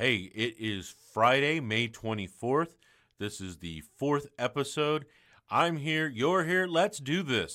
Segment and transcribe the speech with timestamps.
[0.00, 2.78] Hey, it is Friday, May 24th.
[3.18, 5.04] This is the fourth episode.
[5.50, 7.54] I'm here, you're here, let's do this.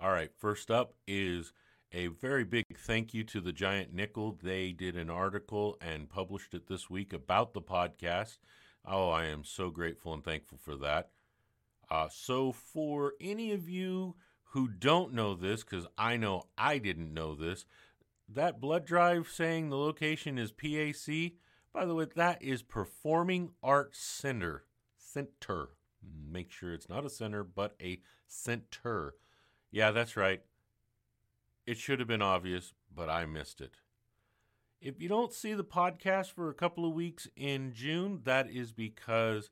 [0.00, 1.52] All right, first up is
[1.92, 4.38] a very big thank you to the Giant Nickel.
[4.42, 8.38] They did an article and published it this week about the podcast.
[8.84, 11.10] Oh, I am so grateful and thankful for that.
[11.90, 14.16] Uh, so, for any of you
[14.50, 17.64] who don't know this, because I know I didn't know this,
[18.28, 21.32] that blood drive saying the location is PAC,
[21.72, 24.64] by the way, that is Performing Arts Center.
[24.96, 25.70] Center.
[26.02, 29.14] Make sure it's not a center, but a center.
[29.70, 30.42] Yeah, that's right.
[31.66, 33.78] It should have been obvious, but I missed it.
[34.80, 38.72] If you don't see the podcast for a couple of weeks in June, that is
[38.72, 39.50] because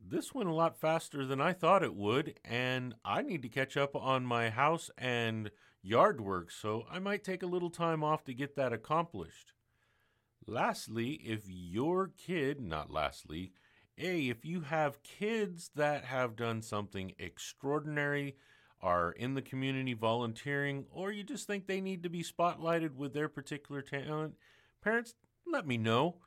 [0.00, 3.76] this went a lot faster than I thought it would, and I need to catch
[3.76, 8.24] up on my house and yard work, so I might take a little time off
[8.24, 9.52] to get that accomplished.
[10.48, 13.52] Lastly, if your kid, not lastly,
[13.98, 18.36] A, if you have kids that have done something extraordinary,
[18.86, 23.12] are in the community volunteering, or you just think they need to be spotlighted with
[23.12, 24.34] their particular talent,
[24.80, 26.18] parents, let me know.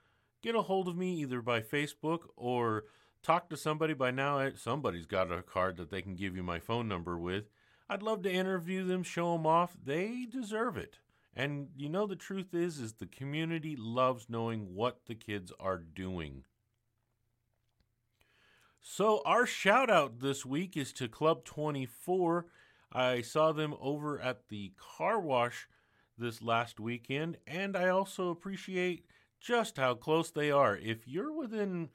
[0.42, 2.84] Get a hold of me either by Facebook or
[3.24, 4.50] talk to somebody by now.
[4.58, 7.46] Somebody's got a card that they can give you my phone number with.
[7.90, 9.78] I'd love to interview them, show them off.
[9.82, 11.00] They deserve it.
[11.34, 15.78] And you know the truth is is the community loves knowing what the kids are
[15.78, 16.44] doing.
[18.82, 22.46] So our shout out this week is to Club 24.
[22.92, 25.68] I saw them over at the car wash
[26.18, 29.06] this last weekend and I also appreciate
[29.40, 30.78] just how close they are.
[30.78, 31.90] If you're within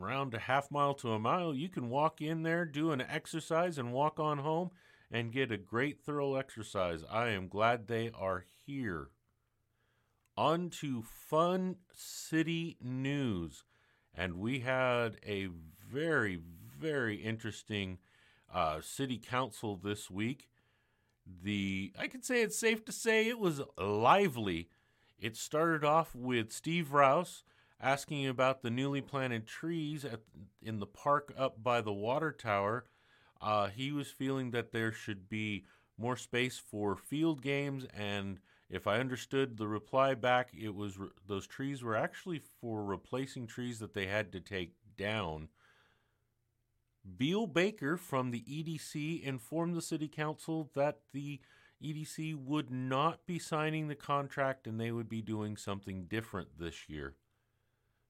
[0.00, 3.78] around a half mile to a mile, you can walk in there, do an exercise
[3.78, 4.70] and walk on home
[5.10, 7.02] and get a great thorough exercise.
[7.10, 9.10] I am glad they are here.
[10.36, 13.64] On to fun city news.
[14.18, 15.48] And we had a
[15.88, 16.40] very,
[16.76, 17.98] very interesting
[18.52, 20.48] uh, city council this week.
[21.44, 24.70] The I can say it's safe to say it was lively.
[25.20, 27.44] It started off with Steve Rouse
[27.80, 30.20] asking about the newly planted trees at,
[30.60, 32.86] in the park up by the water tower.
[33.40, 35.64] Uh, he was feeling that there should be
[35.96, 38.40] more space for field games, and
[38.70, 43.46] if I understood the reply back, it was re- those trees were actually for replacing
[43.46, 45.48] trees that they had to take down.
[47.16, 51.40] Beal Baker from the EDC informed the City Council that the
[51.82, 56.88] EDC would not be signing the contract and they would be doing something different this
[56.88, 57.14] year.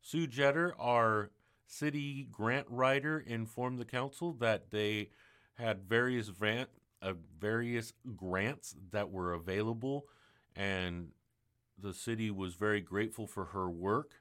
[0.01, 1.31] Sue Jetter, our
[1.67, 5.11] city grant writer, informed the council that they
[5.55, 6.67] had various van-
[7.03, 10.07] uh, various grants that were available,
[10.59, 11.13] and
[11.81, 14.17] the city was very grateful for her work.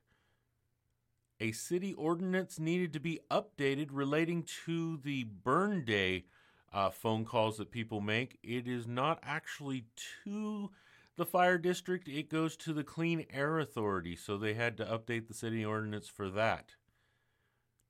[1.40, 6.26] A city ordinance needed to be updated relating to the burn day
[6.72, 8.38] uh, phone calls that people make.
[8.44, 9.86] It is not actually
[10.24, 10.70] to
[11.16, 15.28] the fire district, it goes to the Clean Air Authority, so they had to update
[15.28, 16.76] the city ordinance for that.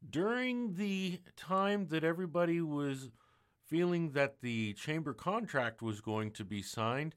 [0.10, 3.10] During the time that everybody was
[3.66, 7.16] feeling that the chamber contract was going to be signed,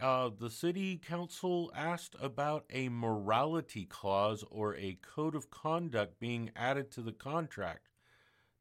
[0.00, 6.50] uh, the city council asked about a morality clause or a code of conduct being
[6.54, 7.88] added to the contract.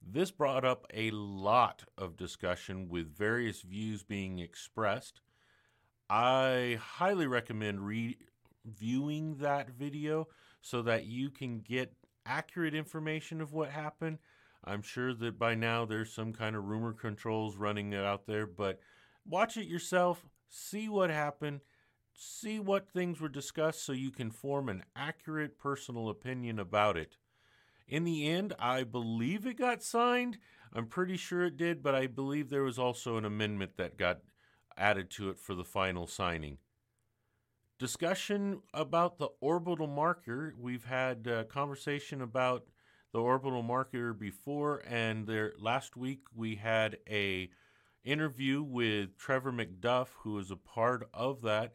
[0.01, 5.21] This brought up a lot of discussion with various views being expressed.
[6.09, 10.27] I highly recommend reviewing that video
[10.61, 11.93] so that you can get
[12.25, 14.19] accurate information of what happened.
[14.63, 18.79] I'm sure that by now there's some kind of rumor controls running out there, but
[19.27, 21.61] watch it yourself, see what happened,
[22.13, 27.17] see what things were discussed so you can form an accurate personal opinion about it.
[27.87, 30.37] In the end, I believe it got signed.
[30.73, 34.19] I'm pretty sure it did, but I believe there was also an amendment that got
[34.77, 36.57] added to it for the final signing.
[37.79, 40.53] Discussion about the orbital marker.
[40.59, 42.65] We've had a conversation about
[43.13, 47.49] the orbital marker before, and there last week we had a
[48.07, 51.73] interview with Trevor McDuff, who was a part of that.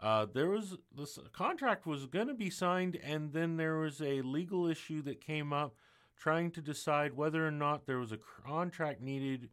[0.00, 4.20] Uh, there was this contract was going to be signed, and then there was a
[4.22, 5.74] legal issue that came up,
[6.16, 9.48] trying to decide whether or not there was a contract needed,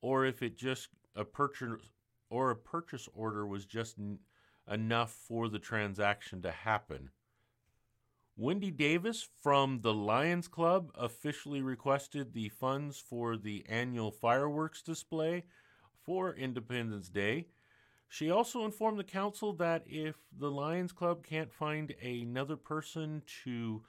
[0.00, 1.90] or if it just a purchase
[2.30, 3.96] or a purchase order was just
[4.70, 7.10] enough for the transaction to happen.
[8.40, 15.44] Wendy Davis from the Lions Club officially requested the funds for the annual fireworks display
[16.06, 17.48] for Independence Day.
[18.08, 23.82] She also informed the council that if the Lions Club can't find another person to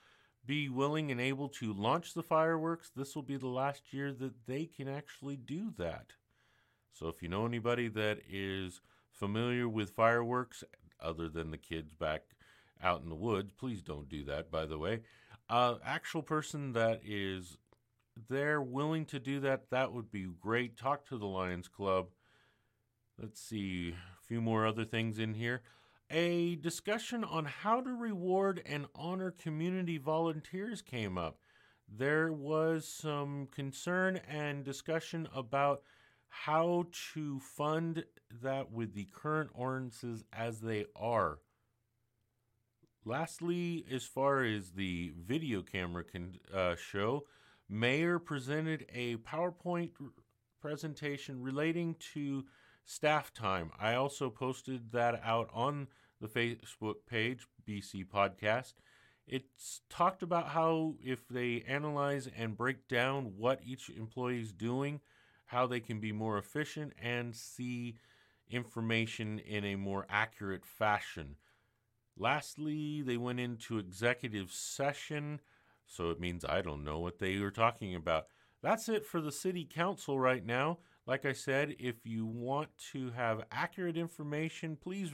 [0.46, 4.48] be willing and able to launch the fireworks, this will be the last year that
[4.48, 6.08] they can actually do that.
[6.92, 8.82] So if you know anybody that is
[9.14, 10.62] familiar with fireworks,
[11.00, 12.24] other than the kids back
[12.84, 15.02] out in the woods, please don't do that, by the way.
[15.50, 17.58] Uh, actual person that is
[18.30, 20.78] there willing to do that, that would be great.
[20.78, 22.08] Talk to the Lions Club.
[23.20, 25.62] Let's see, a few more other things in here.
[26.10, 31.38] A discussion on how to reward and honor community volunteers came up.
[31.88, 35.82] There was some concern and discussion about
[36.30, 38.06] how to fund
[38.42, 41.40] that with the current ordinances as they are.
[43.04, 47.26] Lastly, as far as the video camera can uh, show,
[47.68, 49.92] Mayor presented a PowerPoint
[50.62, 52.46] presentation relating to
[52.86, 53.72] staff time.
[53.80, 55.88] I also posted that out on
[56.20, 58.74] the Facebook page, BC Podcast.
[59.26, 65.00] It's talked about how if they analyze and break down what each employee is doing,
[65.46, 67.98] how they can be more efficient and see
[68.50, 71.38] information in a more accurate fashion.
[72.22, 75.42] Lastly, they went into executive session,
[75.88, 78.28] so it means I don't know what they were talking about.
[78.62, 80.78] That's it for the city council right now.
[81.08, 85.10] Like I said, if you want to have accurate information, please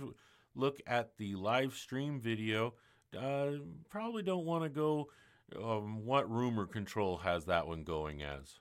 [0.54, 2.74] look at the live stream video.
[3.18, 3.51] Uh,
[3.89, 5.07] probably don't want to go
[5.63, 8.60] um, what rumor control has that one going as.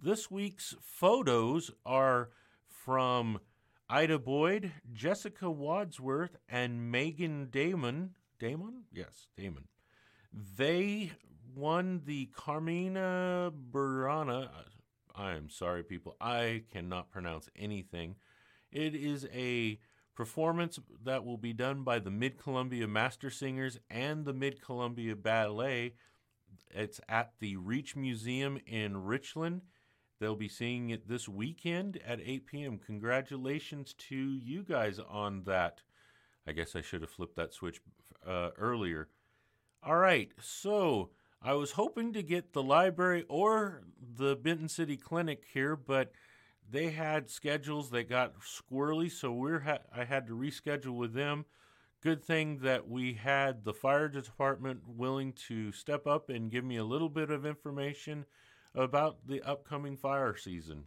[0.00, 2.28] This week's photos are
[2.68, 3.40] from
[3.92, 8.10] Ida Boyd, Jessica Wadsworth, and Megan Damon.
[8.38, 8.84] Damon?
[8.92, 9.64] Yes, Damon.
[10.32, 11.10] They
[11.56, 14.44] won the Carmina Burana.
[14.44, 14.48] Uh,
[15.16, 16.16] I am sorry, people.
[16.20, 18.14] I cannot pronounce anything.
[18.70, 19.80] It is a
[20.14, 25.16] performance that will be done by the Mid Columbia Master Singers and the Mid Columbia
[25.16, 25.94] Ballet.
[26.70, 29.62] It's at the Reach Museum in Richland.
[30.20, 32.78] They'll be seeing it this weekend at 8 p.m.
[32.78, 35.80] Congratulations to you guys on that.
[36.46, 37.80] I guess I should have flipped that switch
[38.26, 39.08] uh, earlier.
[39.82, 41.08] All right, so
[41.42, 46.12] I was hoping to get the library or the Benton City Clinic here, but
[46.70, 51.46] they had schedules that got squirrely, so we're ha- I had to reschedule with them.
[52.02, 56.76] Good thing that we had the fire department willing to step up and give me
[56.76, 58.26] a little bit of information
[58.74, 60.84] about the upcoming fire season.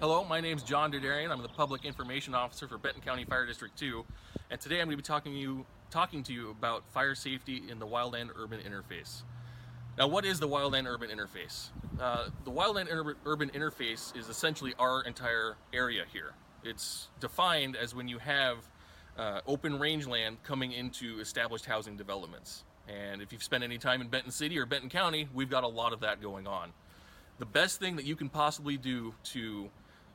[0.00, 1.30] Hello, my name is John Derderian.
[1.30, 4.04] I'm the Public Information Officer for Benton County Fire District 2,
[4.50, 7.62] and today I'm going to be talking to you, talking to you about fire safety
[7.68, 9.22] in the wildland urban interface.
[9.98, 11.68] Now, what is the wildland urban interface?
[12.00, 12.88] Uh, the wildland
[13.26, 16.32] urban interface is essentially our entire area here.
[16.64, 18.58] It's defined as when you have
[19.18, 22.64] uh, open rangeland coming into established housing developments.
[22.88, 25.68] And if you've spent any time in Benton City or Benton County, we've got a
[25.68, 26.72] lot of that going on.
[27.38, 29.70] The best thing that you can possibly do to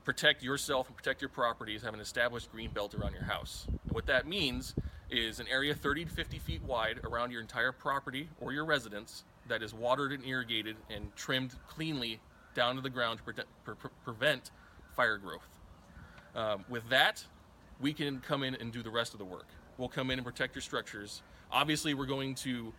[0.06, 3.66] protect yourself and protect your property is have an established green belt around your house.
[3.68, 4.76] And what that means
[5.10, 9.24] is an area 30 to 50 feet wide around your entire property or your residence
[9.48, 12.20] that is watered and irrigated and trimmed cleanly
[12.54, 14.52] down to the ground to pre- pre- prevent
[14.96, 15.48] fire growth.
[16.36, 17.24] Um, with that,
[17.80, 19.48] we can come in and do the rest of the work.
[19.78, 22.74] We'll come in and protect your structures Obviously, we're going to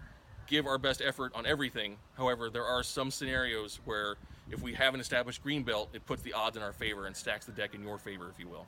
[0.46, 1.96] give our best effort on everything.
[2.16, 4.16] However, there are some scenarios where
[4.50, 7.16] if we have an established green belt, it puts the odds in our favor and
[7.16, 8.66] stacks the deck in your favor, if you will.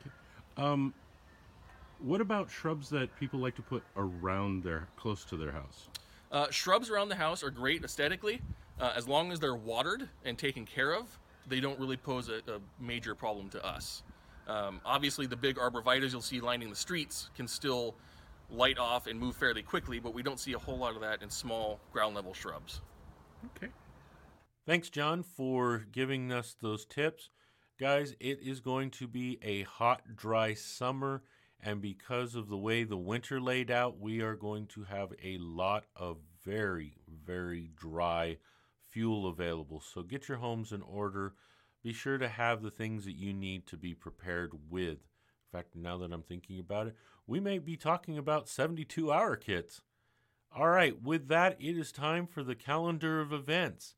[0.00, 0.10] Okay.
[0.56, 0.92] Um,
[2.00, 5.88] what about shrubs that people like to put around their close to their house?
[6.32, 8.40] Uh, shrubs around the house are great aesthetically,
[8.80, 11.18] uh, as long as they're watered and taken care of.
[11.46, 14.02] They don't really pose a, a major problem to us.
[14.48, 17.94] Um, obviously, the big arborvitaes you'll see lining the streets can still
[18.50, 21.22] light off and move fairly quickly, but we don't see a whole lot of that
[21.22, 22.80] in small ground level shrubs.
[23.56, 23.72] Okay.
[24.66, 27.30] Thanks, John, for giving us those tips.
[27.78, 31.22] Guys, it is going to be a hot, dry summer,
[31.60, 35.38] and because of the way the winter laid out, we are going to have a
[35.38, 36.94] lot of very,
[37.26, 38.36] very dry
[38.90, 39.80] fuel available.
[39.80, 41.34] So get your homes in order.
[41.82, 44.98] Be sure to have the things that you need to be prepared with.
[44.98, 49.36] In fact, now that I'm thinking about it, we may be talking about 72 hour
[49.36, 49.80] kits.
[50.56, 53.96] All right, with that, it is time for the calendar of events.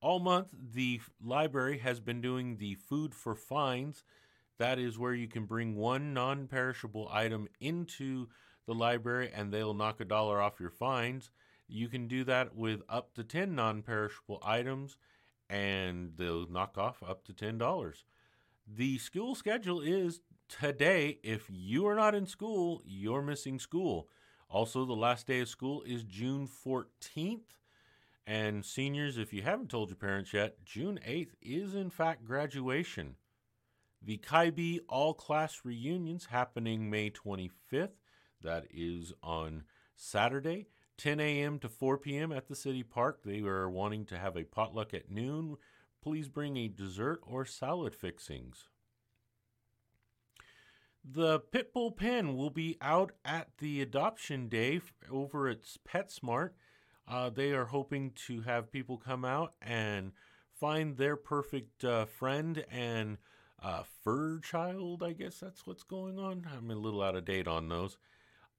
[0.00, 4.02] All month, the library has been doing the Food for Fines.
[4.58, 8.28] That is where you can bring one non perishable item into
[8.66, 11.30] the library and they'll knock a dollar off your fines.
[11.68, 14.96] You can do that with up to 10 non perishable items
[15.50, 17.94] and they'll knock off up to $10.
[18.66, 20.20] The school schedule is
[20.50, 21.18] today.
[21.22, 24.08] If you are not in school, you're missing school.
[24.48, 27.40] Also, the last day of school is June 14th.
[28.26, 33.16] And seniors, if you haven't told your parents yet, June 8th is in fact graduation.
[34.02, 37.90] The Ki-Be All Class Reunions happening May 25th.
[38.42, 39.64] That is on
[39.94, 41.58] Saturday, 10 a.m.
[41.58, 42.32] to 4 p.m.
[42.32, 43.20] at the city park.
[43.24, 45.56] They are wanting to have a potluck at noon.
[46.02, 48.68] Please bring a dessert or salad fixings.
[51.04, 54.80] The Pitbull Pen will be out at the adoption day
[55.10, 56.50] over at PetSmart.
[57.08, 60.12] Uh, they are hoping to have people come out and
[60.52, 63.18] find their perfect uh, friend and
[63.62, 65.02] uh, fur child.
[65.02, 66.46] I guess that's what's going on.
[66.54, 67.96] I'm a little out of date on those.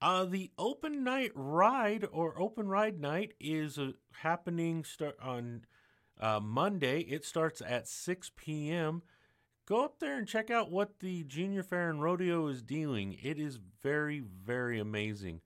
[0.01, 5.62] Uh, the open night ride or open ride night is uh, happening start on
[6.19, 7.01] uh, Monday.
[7.01, 9.03] It starts at 6 p.m.
[9.71, 13.17] Go up there and check out what the Junior Fair and Rodeo is dealing.
[13.23, 15.39] It is very, very amazing.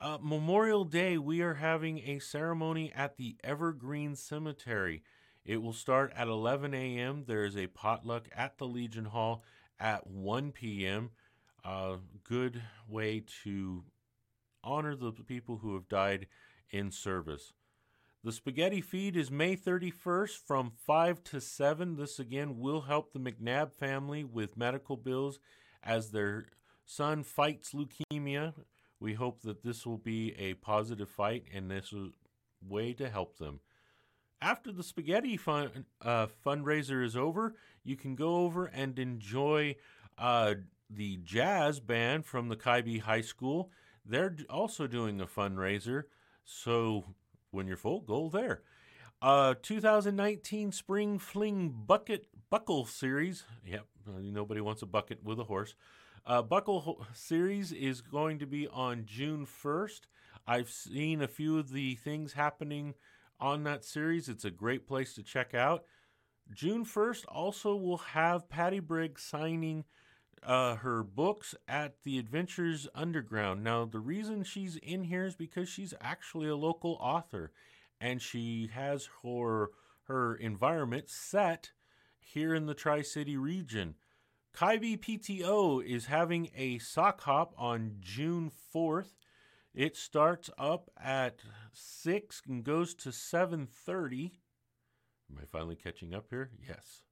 [0.00, 5.02] Uh, Memorial Day, we are having a ceremony at the Evergreen Cemetery.
[5.44, 7.24] It will start at 11 a.m.
[7.26, 9.44] There is a potluck at the Legion Hall
[9.78, 11.10] at 1 p.m.
[11.62, 13.84] A good way to
[14.64, 16.28] honor the people who have died
[16.70, 17.52] in service.
[18.22, 21.96] The spaghetti feed is May 31st from 5 to 7.
[21.96, 25.38] This again will help the McNabb family with medical bills
[25.82, 26.44] as their
[26.84, 28.52] son fights leukemia.
[28.98, 32.10] We hope that this will be a positive fight and this is a
[32.68, 33.60] way to help them.
[34.42, 39.76] After the spaghetti fun, uh, fundraiser is over, you can go over and enjoy
[40.18, 40.56] uh,
[40.90, 43.70] the jazz band from the Ki-Be High School.
[44.04, 46.04] They're also doing a fundraiser,
[46.44, 47.04] so
[47.50, 48.62] when you're full, go there.
[49.22, 53.44] Uh, 2019 Spring Fling Bucket Buckle Series.
[53.66, 55.74] Yep, nobody wants a bucket with a horse.
[56.26, 60.00] Uh, Buckle Series is going to be on June 1st.
[60.46, 62.94] I've seen a few of the things happening
[63.38, 64.28] on that series.
[64.28, 65.84] It's a great place to check out.
[66.52, 69.84] June 1st also will have Patty Briggs signing
[70.42, 73.62] uh, her books at the Adventures Underground.
[73.62, 77.52] Now, the reason she's in here is because she's actually a local author
[78.00, 79.70] and she has her,
[80.04, 81.72] her environment set
[82.18, 83.96] here in the Tri City region.
[84.58, 89.14] Ki-Be PTO is having a sock hop on June 4th.
[89.74, 91.40] It starts up at
[91.72, 94.32] 6 and goes to 7:30.
[95.30, 96.50] Am I finally catching up here?
[96.66, 97.04] Yes.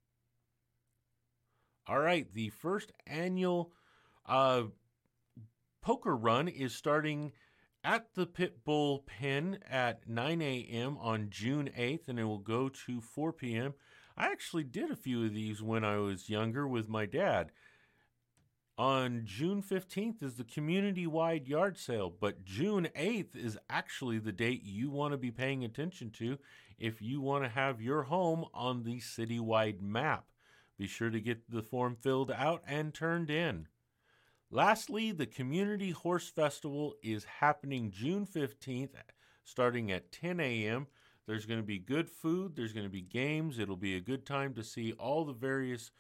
[1.89, 3.73] All right, the first annual
[4.27, 4.65] uh,
[5.81, 7.33] poker run is starting
[7.83, 10.99] at the Pitbull Pen at 9 a.m.
[10.99, 13.73] on June 8th, and it will go to 4 p.m.
[14.19, 17.53] I actually did a few of these when I was younger with my dad.
[18.77, 24.31] On June 15th is the community wide yard sale, but June 8th is actually the
[24.31, 26.39] date you want to be paying attention to
[26.79, 30.27] if you want to have your home on the citywide map.
[30.79, 33.67] Be sure to get the form filled out and turned in.
[34.51, 38.95] Lastly, the Community Horse Festival is happening June 15th,
[39.45, 40.87] starting at 10 a.m.
[41.27, 43.59] There's going to be good food, there's going to be games.
[43.59, 45.91] It'll be a good time to see all the various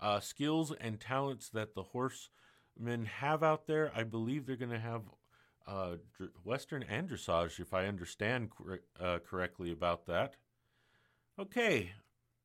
[0.00, 3.90] uh, skills and talents that the horsemen have out there.
[3.96, 5.02] I believe they're going to have
[5.66, 5.96] uh,
[6.44, 10.36] Western and dressage, if I understand cor- uh, correctly about that.
[11.38, 11.90] Okay,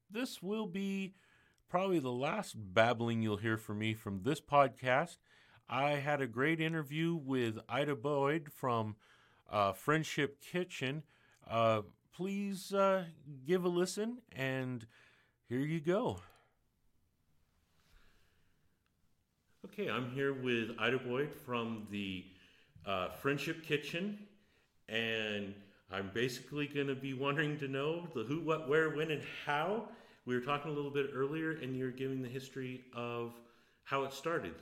[0.09, 1.13] this will be
[1.71, 5.15] probably the last babbling you'll hear from me from this podcast.
[5.69, 8.97] I had a great interview with Ida Boyd from
[9.49, 11.03] uh, Friendship Kitchen.
[11.49, 13.05] Uh, please uh,
[13.47, 14.85] give a listen, and
[15.47, 16.19] here you go.
[19.63, 22.25] Okay, I'm here with Ida Boyd from the
[22.85, 24.19] uh, Friendship Kitchen,
[24.89, 25.55] and
[25.89, 29.87] I'm basically going to be wanting to know the who, what, where, when, and how
[30.25, 33.33] we were talking a little bit earlier, and you're giving the history of
[33.83, 34.53] how it started.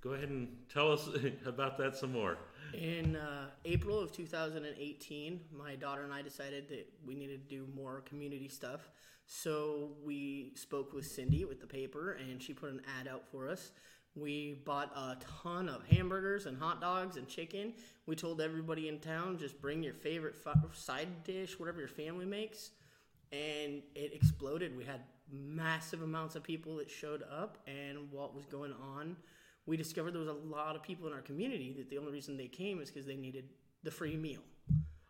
[0.00, 1.08] Go ahead and tell us
[1.46, 2.36] about that some more.
[2.74, 7.66] In uh, April of 2018, my daughter and I decided that we needed to do
[7.74, 8.90] more community stuff.
[9.26, 13.48] So we spoke with Cindy with the paper, and she put an ad out for
[13.48, 13.70] us.
[14.16, 17.74] We bought a ton of hamburgers and hot dogs and chicken.
[18.06, 20.36] We told everybody in town just bring your favorite
[20.72, 22.70] side dish, whatever your family makes
[23.34, 24.76] and it exploded.
[24.76, 25.00] We had
[25.30, 29.16] massive amounts of people that showed up and what was going on.
[29.66, 32.36] We discovered there was a lot of people in our community that the only reason
[32.36, 33.44] they came is because they needed
[33.82, 34.42] the free meal.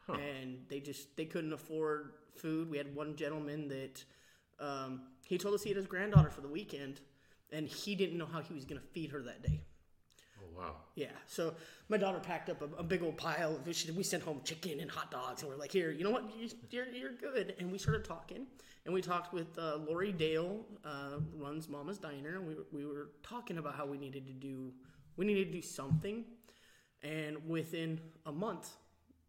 [0.09, 2.71] And they just they couldn't afford food.
[2.71, 4.04] We had one gentleman that
[4.61, 7.00] um, he told us he had his granddaughter for the weekend,
[7.50, 9.62] and he didn't know how he was going to feed her that day.
[10.56, 10.76] Wow.
[10.94, 11.08] Yeah.
[11.26, 11.54] So
[11.88, 13.56] my daughter packed up a, a big old pile.
[13.66, 16.11] Of, she- we sent home chicken and hot dogs, and we're like, "Here, you know
[16.11, 16.25] what?
[16.38, 18.46] You- You're, you're good." And we started talking,
[18.84, 23.11] and we talked with uh, Lori Dale, uh, runs Mama's Diner, and we we were
[23.23, 24.73] talking about how we needed to do
[25.16, 26.25] we needed to do something.
[27.02, 28.70] And within a month,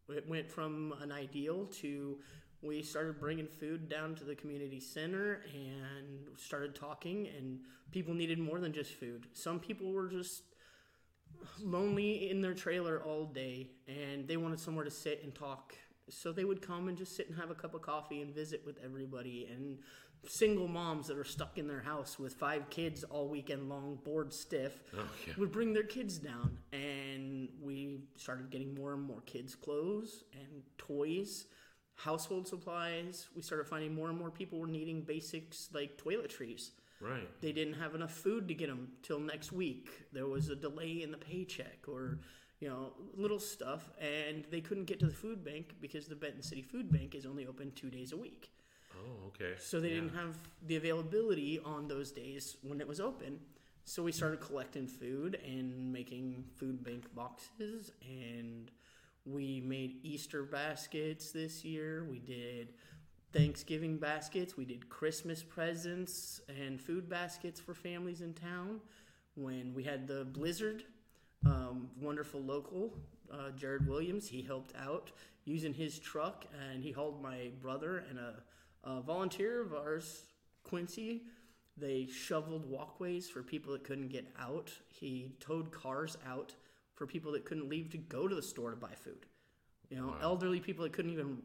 [0.08, 2.18] it went from an ideal to
[2.62, 7.60] we started bringing food down to the community center and started talking and
[7.92, 10.42] people needed more than just food some people were just
[11.60, 15.74] lonely in their trailer all day and they wanted somewhere to sit and talk.
[16.08, 18.62] So they would come and just sit and have a cup of coffee and visit
[18.64, 19.48] with everybody.
[19.52, 19.78] And
[20.28, 24.32] single moms that are stuck in their house with five kids all weekend long, bored
[24.32, 25.34] stiff, Oh, yeah.
[25.36, 26.58] would bring their kids down.
[26.72, 31.46] And we started getting more and more kids' clothes and toys,
[31.94, 33.28] household supplies.
[33.34, 37.28] We started finding more and more people were needing basics like toiletries Right.
[37.42, 39.88] they didn't have enough food to get them till next week.
[40.12, 42.18] There was a delay in the paycheck or,
[42.60, 43.90] you know, little stuff.
[44.00, 47.26] And they couldn't get to the food bank because the Benton City Food Bank is
[47.26, 48.50] only open two days a week.
[48.94, 49.54] Oh, okay.
[49.58, 49.96] So they Yeah.
[49.96, 50.36] didn't have
[50.66, 53.40] the availability on those days when it was open.
[53.84, 58.70] So we started collecting food and making food bank boxes and
[59.24, 62.04] we made Easter baskets this year.
[62.04, 62.74] We did
[63.32, 64.56] Thanksgiving baskets.
[64.56, 68.80] We did Christmas presents and food baskets for families in town.
[69.34, 70.84] When we had the blizzard,
[71.44, 72.94] um, wonderful local,
[73.30, 75.10] uh, Jared Williams, he helped out
[75.44, 78.34] using his truck and he hauled my brother and a,
[78.84, 80.24] a volunteer of ours,
[80.62, 81.22] Quincy.
[81.76, 84.72] They shoveled walkways for people that couldn't get out.
[84.88, 86.54] He towed cars out
[86.94, 89.26] for people that couldn't leave to go to the store to buy food.
[89.90, 91.42] You know, elderly people that couldn't even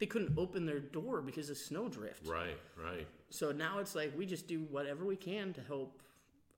[0.00, 2.26] they couldn't open their door because of snowdrift.
[2.26, 2.56] Right.
[2.76, 3.06] Right.
[3.28, 6.02] So now it's like we just do whatever we can to help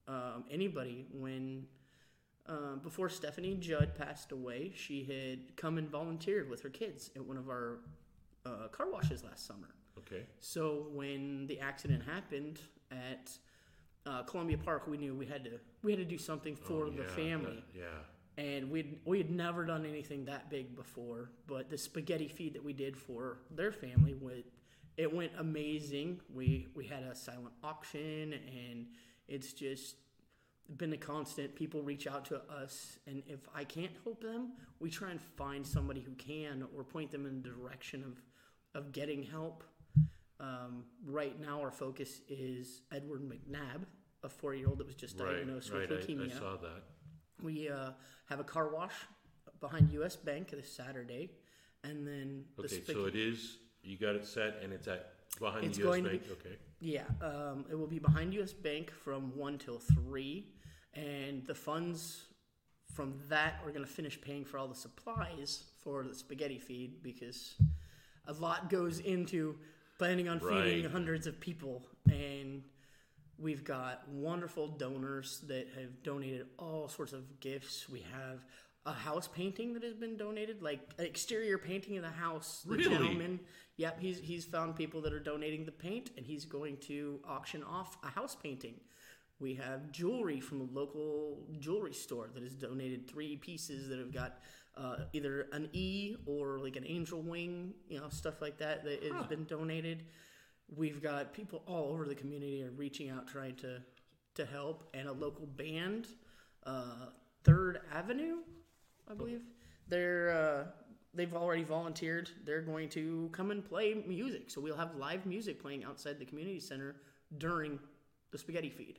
[0.09, 1.07] um, anybody.
[1.13, 1.67] When
[2.47, 7.25] um, before Stephanie Judd passed away, she had come and volunteered with her kids at
[7.25, 7.81] one of our
[8.47, 9.69] uh, car washes last summer.
[9.99, 10.23] Okay.
[10.41, 12.59] So when the accident happened
[12.91, 13.31] at
[14.07, 15.51] uh, Columbia Park, we knew we had to
[15.83, 17.85] we had to do something for Oh, the family that- yeah.
[18.39, 21.31] And we we had never done anything that big before.
[21.47, 24.45] But the spaghetti feed that we did for their family went
[24.97, 26.21] it went amazing.
[26.33, 28.87] We we had a silent auction, and
[29.29, 29.97] it's just
[30.77, 31.55] been a constant.
[31.55, 35.67] People reach out to us, and if I can't help them, we try and find
[35.67, 38.21] somebody who can, or point them in the direction of
[38.75, 39.65] of getting help.
[40.41, 43.85] Um, right now, our focus is Edward McNabb,
[44.25, 45.89] a four-year-old that was just diagnosed Right.
[45.89, 46.35] with I, leukemia.
[46.35, 46.83] I saw that.
[47.43, 47.91] We uh,
[48.29, 48.95] have a car wash
[49.61, 50.17] behind U.S.
[50.17, 51.31] Bank this Saturday,
[51.85, 52.83] and then the Okay.
[52.93, 53.59] So it is.
[53.83, 55.87] You got it set, and it's at behind It's U.S.
[55.89, 56.23] going to Bank.
[56.25, 56.57] be- okay.
[56.81, 58.53] yeah, um, it will be behind U.S.
[58.53, 60.47] Bank from one till three,
[60.95, 62.27] and the funds
[62.95, 67.03] from that are going to finish paying for all the supplies for the spaghetti feed
[67.03, 67.55] because
[68.29, 69.57] a lot goes into
[69.99, 70.91] planning on feeding Right.
[70.93, 72.63] hundreds of people and
[73.43, 78.45] we've got wonderful donors that have donated all sorts of gifts we have
[78.87, 82.77] a house painting that has been donated like an exterior painting of the house the
[82.77, 82.89] Really?
[82.89, 83.41] gentleman
[83.77, 87.63] yep he's he's found people that are donating the paint and he's going to auction
[87.63, 88.75] off a house painting
[89.41, 94.13] we have jewelry from a local jewelry store that has donated three pieces that have
[94.13, 94.39] got
[94.77, 99.03] uh, either an E or like an angel wing, you know, stuff like that that
[99.03, 100.05] has been donated.
[100.75, 103.83] We've got people all over the community are reaching out trying to
[104.35, 106.07] to help, and a local band,
[106.65, 107.11] uh,
[107.45, 108.37] Third Avenue,
[109.11, 109.43] I believe,
[109.89, 110.65] they're uh,
[111.15, 112.31] they've already volunteered.
[112.45, 116.25] They're going to come and play music, so we'll have live music playing outside the
[116.25, 116.97] community center
[117.39, 117.79] during
[118.31, 118.99] the spaghetti feed.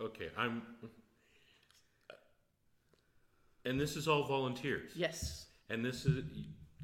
[0.00, 0.28] Okay.
[0.36, 0.62] I'm.
[3.66, 4.92] And this is all volunteers.
[4.96, 5.46] Yes.
[5.68, 6.24] And this is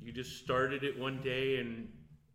[0.00, 1.88] you just started it one day, and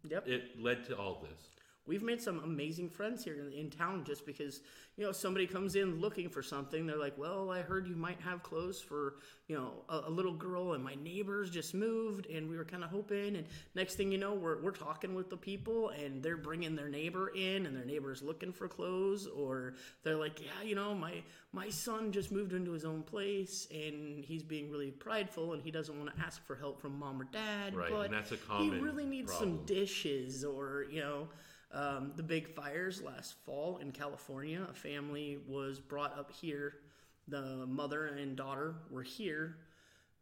[0.10, 0.28] Yep.
[0.28, 1.61] it led to all this.
[1.88, 4.62] We've made some amazing friends here in, in town just because,
[4.98, 6.86] you know, somebody comes in looking for something.
[6.86, 9.16] They're like, well, I heard you might have clothes for,
[9.48, 12.84] you know, a, a little girl and my neighbors just moved and we were kind
[12.84, 13.36] of hoping.
[13.36, 16.88] And next thing you know, we're, we're talking with the people and they're bringing their
[16.88, 21.24] neighbor in and their neighbor's looking for clothes or they're like, yeah, you know, my,
[21.52, 25.72] my son just moved into his own place and he's being really prideful and he
[25.72, 27.76] doesn't want to ask for help from mom or dad.
[27.76, 29.58] Right, and that's a common He really needs problem.
[29.58, 31.28] some dishes or, you know,
[31.74, 36.76] Um, the big fires last fall in California, a family was brought up here.
[37.28, 39.58] The mother and daughter were here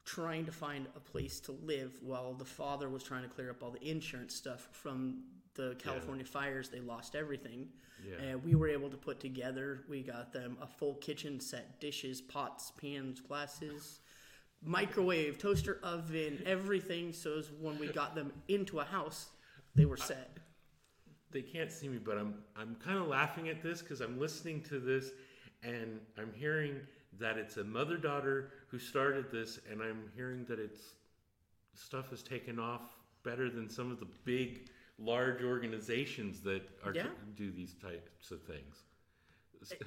[0.06, 3.64] trying to find a place to live while the father was trying to clear up
[3.64, 5.24] all the insurance stuff from
[5.56, 6.70] the California fires.
[6.70, 7.68] They lost everything.
[8.08, 8.16] Yeah.
[8.24, 12.22] And we were able to put together, we got them a full kitchen set dishes,
[12.22, 14.00] pots, pans, glasses,
[14.64, 17.12] microwave, toaster oven, everything.
[17.12, 19.30] So when we got them into a house,
[19.76, 20.38] they were set.
[21.32, 24.62] They can't see me, but I'm I'm kind of laughing at this because I'm listening
[24.64, 25.12] to this,
[25.64, 26.76] and I'm hearing
[27.20, 30.96] that it's a mother daughter who started this, and I'm hearing that it's
[31.74, 32.82] stuff has taken off
[33.24, 37.08] better than some of the big, large organizations that are Yeah.
[37.36, 38.84] do these types of things.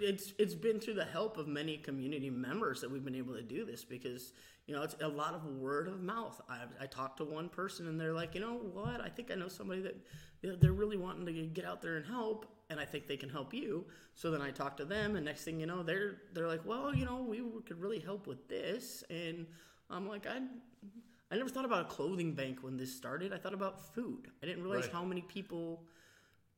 [0.00, 3.42] It's it's been through the help of many community members that we've been able to
[3.42, 4.32] do this because
[4.66, 6.40] you know it's a lot of word of mouth.
[6.48, 9.00] I, I talked to one person and they're like, you know what?
[9.00, 9.96] I think I know somebody that
[10.42, 13.16] you know, they're really wanting to get out there and help, and I think they
[13.16, 13.84] can help you.
[14.14, 16.94] So then I talked to them, and next thing you know, they're they're like, well,
[16.94, 19.46] you know, we could really help with this, and
[19.90, 20.40] I'm like, I.
[21.30, 23.32] I never thought about a clothing bank when this started.
[23.32, 24.28] I thought about food.
[24.42, 24.92] I didn't realize Right.
[24.92, 25.82] how many people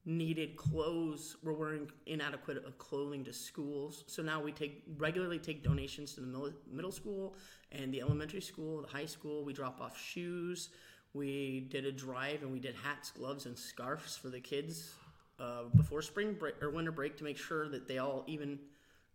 [0.07, 4.05] needed clothes were wearing inadequate of clothing to schools.
[4.07, 7.37] So now we take regularly take donations to the middle, middle school
[7.73, 9.45] and the elementary school the high school.
[9.45, 10.71] We drop off shoes.
[11.15, 14.93] We did a drive and we did hats gloves and scarves for the kids
[15.41, 18.59] uh, before spring break or winter break to make sure that they all even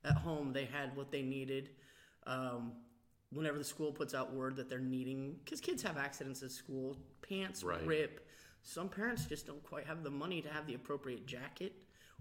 [0.04, 1.70] at home they had what they needed.
[2.26, 2.72] Um,
[3.32, 6.98] whenever the school puts out word that they're needing because kids have accidents at school
[7.22, 7.86] pants Right.
[7.86, 8.28] rip
[8.62, 11.74] some parents just don't quite have the money to have the appropriate jacket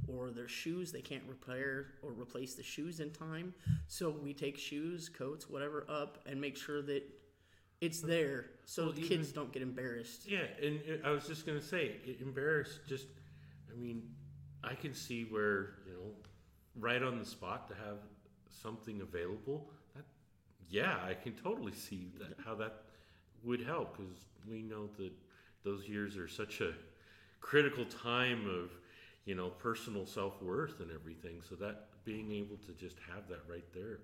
[0.07, 3.53] or their shoes they can't repair or replace the shoes in time
[3.89, 7.03] so we take shoes coats whatever up and make sure that
[7.81, 11.47] it's there so Well, the even- kids don't get embarrassed Yeah, and I was just
[11.47, 12.81] gonna say, embarrassed.
[12.89, 13.07] Just,
[13.73, 14.03] I mean,
[14.65, 16.15] I can see where you know,
[16.77, 17.99] right on the spot to have
[18.51, 19.71] something available.
[19.95, 20.05] That,
[20.69, 22.83] yeah, I can totally see that how that
[23.45, 25.13] would help because we know that
[25.65, 26.73] those years are such a
[27.41, 28.71] critical time of
[29.25, 31.41] you know personal self worth and everything.
[31.49, 33.99] So that being able to just have that right there.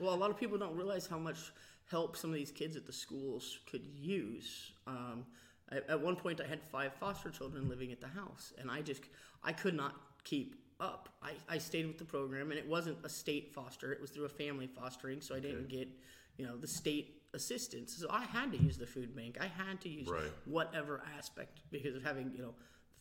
[0.00, 1.52] Well, a lot of people don't realize how much
[1.90, 4.72] help some of these kids at the schools could use.
[4.86, 5.24] Um,
[5.70, 8.80] at, at one point, I had five foster children living at the house, and I
[8.80, 9.02] just
[9.42, 11.08] I could not keep up.
[11.22, 14.24] I, I stayed with the program, and it wasn't a state foster; it was through
[14.24, 15.88] a family fostering, so I didn't get
[16.36, 17.96] you know the state assistance.
[17.98, 19.38] So I had to use the food bank.
[19.40, 20.30] I had to use Right.
[20.44, 22.54] whatever aspect because of having you know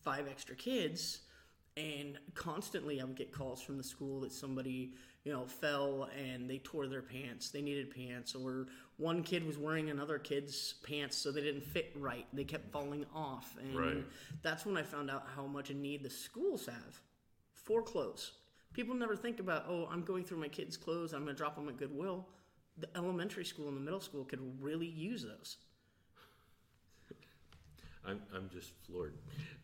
[0.03, 1.21] five extra kids
[1.77, 4.93] and constantly I would get calls from the school that somebody
[5.23, 8.67] you know fell and they tore their pants they needed pants or
[8.97, 13.05] one kid was wearing another kid's pants so they didn't fit right they kept falling
[13.15, 14.05] off and Right.
[14.43, 16.99] that's when I found out how much a need the schools have
[17.53, 18.33] for clothes
[18.73, 21.55] people never think about oh I'm going through my kids clothes I'm going to drop
[21.55, 22.27] them at Goodwill
[22.77, 25.57] the elementary school and the middle school could really use those
[28.05, 29.13] I'm, I'm just floored.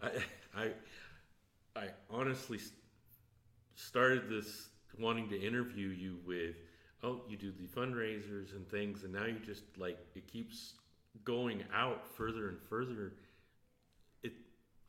[0.02, 0.12] I,
[0.56, 0.72] I,
[1.76, 2.60] I honestly
[3.76, 4.70] started this
[5.00, 6.56] wanting to interview you with,
[7.04, 10.74] oh, you do the fundraisers and things, and now you just like it keeps
[11.26, 13.14] going out further and further.
[14.24, 14.34] It,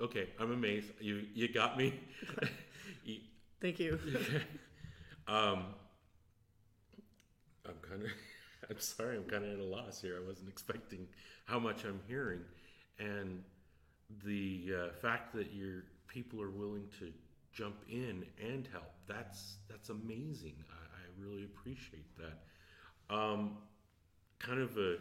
[0.00, 0.88] okay, I'm amazed.
[1.00, 1.94] You, you got me.
[3.61, 3.98] Thank you
[5.28, 5.64] um,
[8.00, 8.10] I'm
[8.70, 10.18] I'm sorry, I'm kind of at a loss here.
[10.22, 11.06] I wasn't expecting
[11.46, 12.40] how much I'm hearing,
[12.98, 13.42] and
[14.24, 17.12] the uh, fact that your people are willing to
[17.52, 18.92] jump in and help.
[19.08, 20.54] That's that's amazing.
[20.70, 23.14] I, I really appreciate that.
[23.14, 23.58] Um,
[24.38, 24.96] kind of a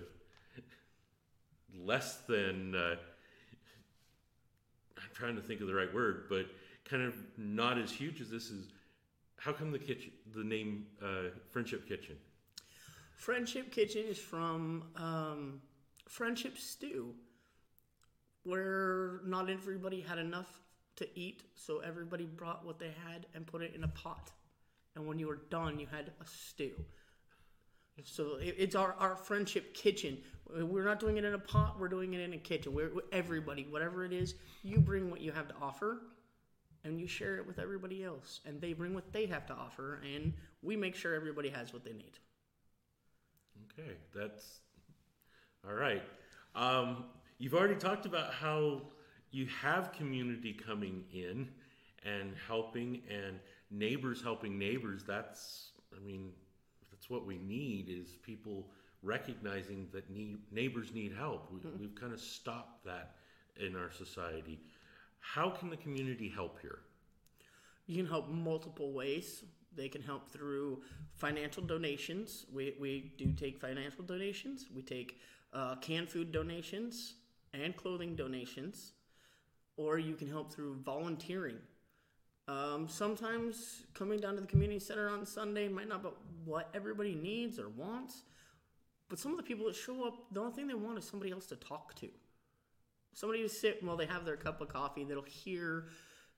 [1.84, 2.76] less than.
[2.76, 2.96] Uh,
[4.98, 6.48] I'm trying to think of the right word, but
[6.86, 8.68] kind of not as huge as this is.
[9.38, 12.18] How come the kitchen, the name uh, Friendship Kitchen?
[13.20, 15.62] Friendship Kitchen is from um,
[16.08, 17.14] Friendship Stew,
[18.44, 20.62] where not everybody had enough
[20.96, 24.32] to eat, so everybody brought what they had and put it in a pot.
[24.96, 26.72] And when you were done, you had a stew.
[28.06, 30.20] So it, it's our, our friendship kitchen.
[30.50, 31.76] We're not doing it in a pot.
[31.78, 32.74] We're doing it in a kitchen.
[33.12, 36.04] Everybody, whatever it is, you bring what you have to offer,
[36.86, 38.40] and you share it with everybody else.
[38.46, 41.84] And they bring what they have to offer, and we make sure everybody has what
[41.84, 42.18] they need.
[43.66, 44.60] Okay, that's
[45.68, 46.04] all right.
[46.56, 47.06] Um,
[47.38, 48.82] you've already talked about how
[49.32, 51.50] you have community coming in
[52.04, 55.04] and helping, and neighbors helping neighbors.
[55.06, 56.32] That's, I mean,
[56.92, 58.68] that's what we need is people
[59.04, 61.52] recognizing that need, neighbors need help.
[61.52, 63.16] We, We've kind of stopped that
[63.58, 64.60] in our society.
[65.20, 66.80] How can the community help here?
[67.88, 69.44] You can help multiple ways.
[69.76, 70.82] They can help through
[71.14, 72.46] financial donations.
[72.52, 74.66] We, we do take financial donations.
[74.74, 75.20] We take
[75.54, 77.16] uh, canned food donations
[77.54, 78.94] and clothing donations.
[79.78, 81.58] Or you can help through volunteering.
[82.50, 86.10] Um, sometimes coming down to the community center on Sunday might not be
[86.46, 88.24] what everybody needs or wants,
[89.08, 91.32] but some of the people that show up, the only thing they want is somebody
[91.32, 92.10] else to talk to.
[93.14, 95.90] Somebody to sit while they have their cup of coffee that'll hear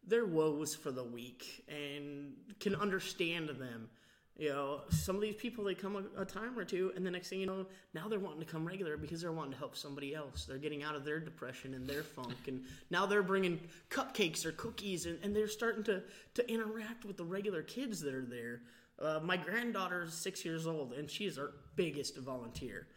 [0.05, 3.89] their woes for the week and can understand them.
[4.37, 7.11] You know, some of these people they come a, a, time or two, and the
[7.11, 9.75] next thing you know, now they're wanting to come regular because they're wanting to help
[9.75, 10.45] somebody else.
[10.45, 13.59] They're getting out of their depression and their funk, and now they're bringing
[13.89, 16.01] cupcakes or cookies, and, and they're starting to
[16.35, 18.61] to interact with the regular kids that are there.
[18.99, 22.87] Uh, my granddaughter is six years old, and she is our biggest volunteer.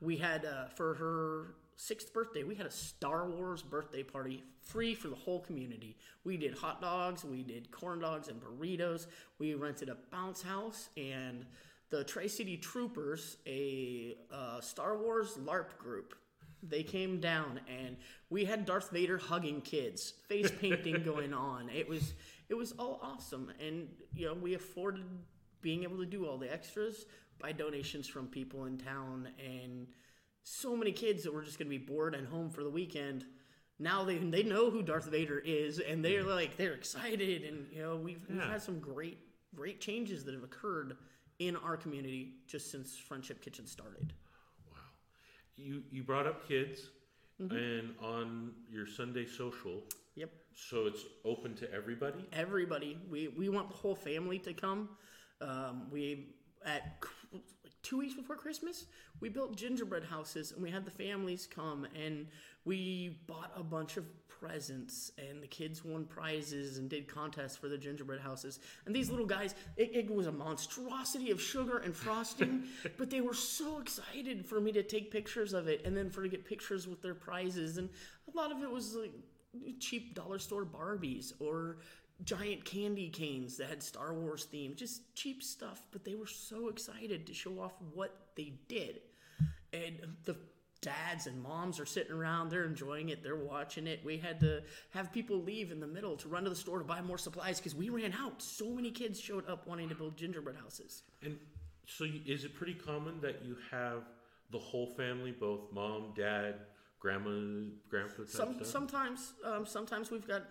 [0.00, 4.94] We had uh, for her sixth birthday, we had a Star Wars birthday party free
[4.94, 5.96] for the whole community.
[6.24, 9.06] We did hot dogs, we did corn dogs and burritos.
[9.38, 11.46] We rented a bounce house and
[11.90, 16.14] the Tri City Troopers, a uh, Star Wars LARP group.
[16.62, 17.96] They came down and
[18.30, 21.68] we had Darth Vader hugging kids, face painting going on.
[21.68, 22.14] It was
[22.48, 25.04] it was all awesome, and you know we afforded
[25.60, 27.06] being able to do all the extras
[27.40, 29.86] by donations from people in town and
[30.44, 33.24] so many kids that were just going to be bored and home for the weekend.
[33.80, 37.82] Now they they know who Darth Vader is, and they're like they're excited, and you
[37.82, 39.18] know we've, we've had some great
[39.54, 40.96] great changes that have occurred
[41.40, 44.12] in our community just since Friendship Kitchen started.
[44.70, 44.76] Wow,
[45.56, 46.90] you you brought up kids,
[47.40, 47.56] mm-hmm.
[47.56, 49.82] and on your Sunday social.
[50.14, 50.30] Yep.
[50.54, 52.24] So it's open to everybody.
[52.32, 52.96] Everybody.
[53.10, 54.90] We we want the whole family to come.
[55.40, 57.02] Um, we at
[57.84, 58.86] two weeks before Christmas,
[59.20, 62.26] we built gingerbread houses and we had the families come and
[62.64, 67.68] we bought a bunch of presents and the kids won prizes and did contests for
[67.68, 68.58] the gingerbread houses.
[68.86, 72.64] And these little guys, it, it was a monstrosity of sugar and frosting,
[72.98, 76.22] but they were so excited for me to take pictures of it and then for
[76.22, 77.76] to get pictures with their prizes.
[77.76, 77.90] And
[78.32, 79.12] a lot of it was like
[79.78, 81.78] cheap dollar store Barbies or
[82.22, 86.68] giant candy canes that had Star Wars theme, just cheap stuff, but they were so
[86.68, 89.00] excited to show off what they did.
[89.72, 90.36] And the
[90.80, 94.00] dads and moms are sitting around, they're enjoying it, they're watching it.
[94.04, 96.84] We had to have people leave in the middle to run to the store to
[96.84, 98.40] buy more supplies because we ran out.
[98.42, 101.02] So many kids showed up wanting to build gingerbread houses.
[101.22, 101.38] And
[101.86, 104.04] so, is it pretty common that you have
[104.52, 106.56] the whole family, both mom, dad,
[107.00, 108.22] grandma, grandpa?
[108.26, 110.44] Some, sometimes, um, sometimes we've got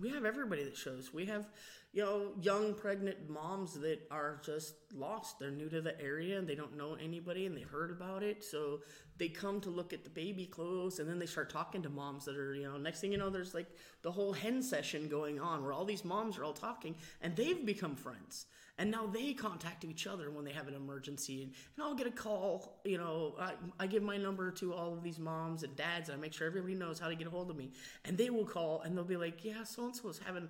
[0.00, 1.12] we have everybody that shows.
[1.12, 1.46] We have,
[1.92, 5.38] you know, young pregnant moms that are just lost.
[5.38, 8.44] They're new to the area and they don't know anybody and they've heard about it.
[8.44, 8.80] So
[9.18, 12.24] they come to look at the baby clothes and then they start talking to moms
[12.24, 13.68] that are, you know, next thing you know, there's like
[14.02, 17.64] the whole hen session going on where all these moms are all talking and they've
[17.64, 18.46] become friends.
[18.78, 21.42] And now they contact each other when they have an emergency.
[21.42, 24.94] And, and I'll get a call, you know, I, I, give my number to all
[24.94, 27.30] of these moms and dads, and I make sure everybody knows how to get a
[27.30, 27.70] hold of me.
[28.04, 30.48] And they will call and they'll be like, yeah, so and so is having,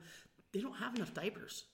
[0.52, 1.64] they don't have enough diapers.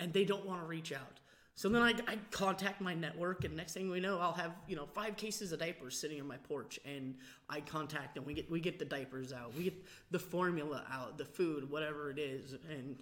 [0.00, 1.20] And they don't want to reach out.
[1.56, 4.74] So then I, I, contact my network, and next thing we know, I'll have you
[4.74, 7.14] know five cases of diapers sitting on my porch, and
[7.48, 8.24] I contact them.
[8.24, 12.10] We get we get the diapers out, we get the formula out, the food, whatever
[12.10, 13.00] it is, and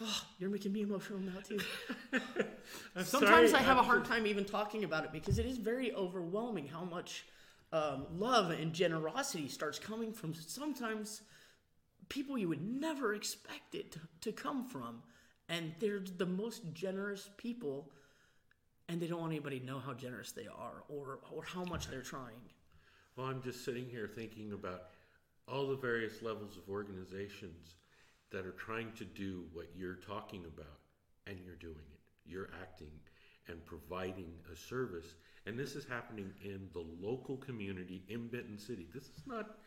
[0.00, 1.58] Oh, you're making me emotional now too.
[3.04, 5.58] Sometimes sorry, I have I'm a hard time even talking about it because it is
[5.58, 7.24] very overwhelming how much
[7.72, 11.22] um, love and generosity starts coming from sometimes
[12.08, 15.02] people you would never expect it to, to come from,
[15.48, 17.90] and they're the most generous people,
[18.88, 21.88] and they don't want anybody to know how generous they are or or how much
[21.88, 22.42] they're trying.
[23.16, 24.84] Well, I'm just sitting here thinking about
[25.46, 27.74] all the various levels of organizations
[28.34, 30.80] that are trying to do what you're talking about,
[31.26, 32.00] and you're doing it.
[32.26, 32.90] You're acting
[33.46, 35.14] and providing a service.
[35.46, 38.88] And this is happening in the local community in Benton City.
[38.92, 39.58] This is not,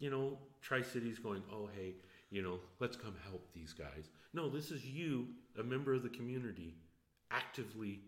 [0.00, 1.94] you know, Tri Cities going, oh, hey,
[2.30, 4.10] you know, let's come help these guys.
[4.34, 6.74] No, this is you, a member of the community,
[7.30, 8.00] actively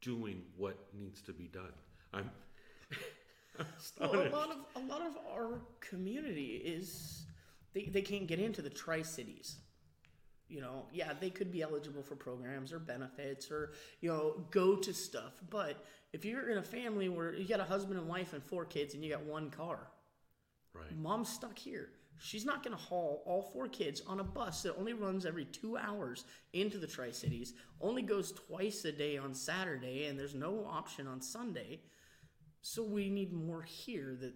[0.00, 1.72] doing what needs to be done.
[2.12, 2.30] I'm.
[4.00, 7.26] well, a lot of a lot of our community is
[7.76, 9.58] they, they can't get into the Tri Cities.
[10.48, 14.76] You know, yeah, they could be eligible for programs or benefits or, you know, go
[14.76, 15.34] to stuff.
[15.50, 15.84] But
[16.14, 18.94] if you're in a family where you got a husband and wife and four kids
[18.94, 19.88] and you got one car,
[20.72, 20.96] right.
[20.96, 21.90] mom's stuck here.
[22.18, 25.44] She's not going to haul all four kids on a bus that only runs every
[25.44, 30.34] two hours into the Tri Cities, only goes twice a day on Saturday, and there's
[30.34, 31.80] no option on Sunday.
[32.62, 34.32] So we need more here that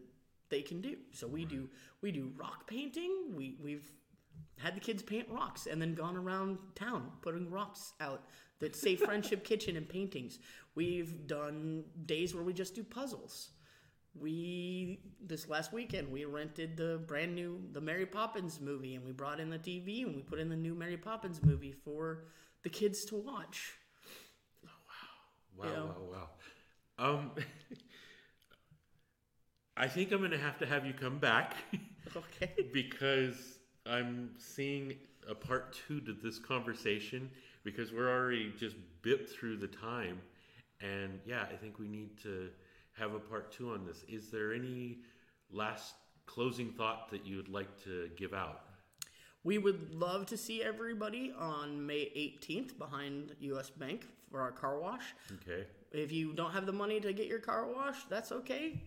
[0.50, 0.96] they can do.
[1.12, 1.68] So we do
[2.02, 3.34] we do rock painting.
[3.34, 3.90] We we've
[4.58, 8.24] had the kids paint rocks and then gone around town putting rocks out
[8.60, 10.38] that say Friendship Kitchen and paintings.
[10.74, 13.50] We've done days where we just do puzzles.
[14.18, 19.12] We this last weekend we rented the brand new the Mary Poppins movie and we
[19.12, 22.24] brought in the TV and we put in the new Mary Poppins movie for
[22.64, 23.74] the kids to watch.
[25.56, 25.82] Wow, Yeah.
[25.82, 26.28] wow, wow.
[26.98, 27.30] Um,
[29.80, 31.54] I think I'm going to have to have you come back
[32.16, 32.52] Okay.
[32.70, 34.94] because I'm seeing
[35.26, 37.30] a part two to this conversation
[37.64, 40.20] because we're already just bit through the time.
[40.82, 42.50] And yeah, I think we need to
[42.98, 44.04] have a part two on this.
[44.06, 44.98] Is there any
[45.50, 45.94] last
[46.26, 48.60] closing thought that you would like to give out?
[49.44, 54.78] We would love to see everybody on May 18th behind US Bank for our car
[54.78, 55.14] wash.
[55.36, 55.64] Okay.
[55.90, 58.78] If you don't have the money to get your car washed, that's okay.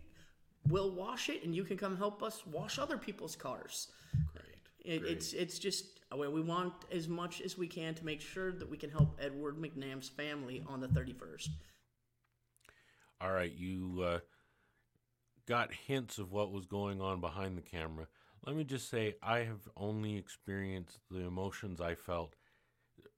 [0.70, 3.90] We'll wash it and you can come help us wash other people's cars.
[4.34, 4.96] Great.
[4.96, 5.12] It, great.
[5.12, 8.70] it's it's just well, we want as much as we can to make sure that
[8.70, 11.50] we can help Edward McNam's family on the 31st.
[13.20, 14.20] All right, you uh,
[15.48, 18.08] got hints of what was going on behind the camera.
[18.46, 22.36] Let me just say, I have only experienced the emotions I felt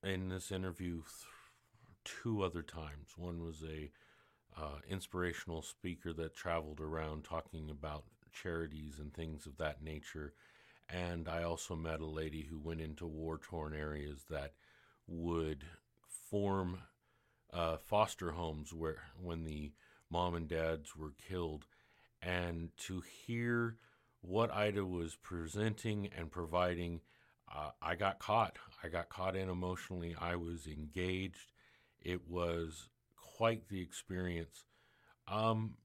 [0.04, 1.06] in this interview th-
[2.04, 3.18] two other times.
[3.18, 3.90] One was a
[4.58, 10.34] uh, inspirational speaker that traveled around talking about charities and things of that nature,
[10.90, 14.54] and I also met a lady who went into war torn areas that
[15.08, 15.64] would
[16.30, 16.80] form
[17.54, 19.72] uh, foster homes where when the
[20.10, 21.66] mom and dads were killed,
[22.22, 23.78] and to hear
[24.22, 27.02] what Ida was presenting and providing,
[27.54, 28.58] uh, I got caught.
[28.84, 30.16] I got caught in emotionally.
[30.20, 31.52] I was engaged.
[32.02, 32.90] It was
[33.36, 34.66] quite the experience.
[35.28, 35.76] Um,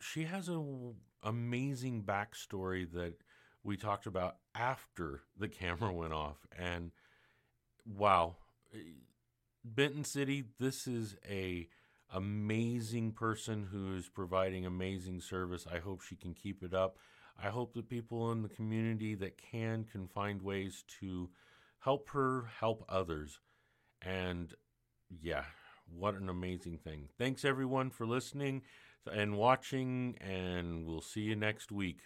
[0.00, 3.14] she has an amazing backstory that
[3.62, 6.90] we talked about after the camera went off, and
[7.86, 8.36] wow,
[9.64, 11.68] Benton City, this is a
[12.12, 15.66] amazing person who is providing amazing service.
[15.72, 16.96] I hope she can keep it up.
[17.42, 21.30] I hope the people in the community that can can find ways to
[21.78, 23.38] help her help others.
[24.02, 24.52] And
[25.20, 25.44] yeah,
[25.96, 27.08] what an amazing thing.
[27.18, 28.62] Thanks everyone for listening
[29.10, 31.98] and watching and we'll see you next week.